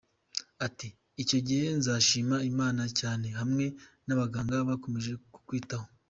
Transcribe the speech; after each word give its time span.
Ati 0.65 0.87
"icyo 1.21 1.39
gihe 1.47 1.65
nzashima 1.79 2.37
Imana 2.51 2.83
cyane, 2.99 3.27
hamwe 3.39 3.65
n’abaganga 4.07 4.67
bakomeje 4.69 5.11
kutwitaho. 5.33 5.87